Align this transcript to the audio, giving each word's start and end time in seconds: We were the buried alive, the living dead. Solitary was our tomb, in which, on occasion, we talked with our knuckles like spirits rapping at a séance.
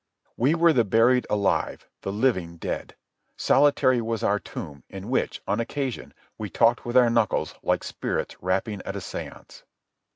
We 0.35 0.55
were 0.55 0.73
the 0.73 0.83
buried 0.83 1.27
alive, 1.29 1.87
the 2.01 2.11
living 2.11 2.57
dead. 2.57 2.95
Solitary 3.37 4.01
was 4.01 4.23
our 4.23 4.39
tomb, 4.39 4.83
in 4.89 5.11
which, 5.11 5.43
on 5.47 5.59
occasion, 5.59 6.15
we 6.39 6.49
talked 6.49 6.85
with 6.85 6.97
our 6.97 7.11
knuckles 7.11 7.53
like 7.61 7.83
spirits 7.83 8.35
rapping 8.41 8.81
at 8.81 8.95
a 8.95 8.99
séance. 8.99 9.61